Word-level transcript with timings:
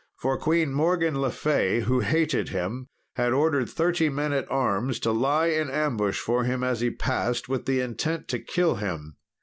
For 0.17 0.35
Queen 0.35 0.73
Morgan 0.73 1.21
le 1.21 1.29
Fay, 1.29 1.81
who 1.81 1.99
hated 1.99 2.49
him, 2.49 2.87
had 3.17 3.33
ordered 3.33 3.69
thirty 3.69 4.09
men 4.09 4.33
at 4.33 4.49
arms 4.49 4.99
to 5.01 5.11
lie 5.11 5.49
in 5.49 5.69
ambush 5.69 6.19
for 6.19 6.43
him 6.43 6.63
as 6.63 6.79
he 6.81 6.89
passed, 6.89 7.47
with 7.47 7.67
the 7.67 7.81
intent 7.81 8.27
to 8.29 8.39
kill 8.39 8.77
him. 8.77 9.17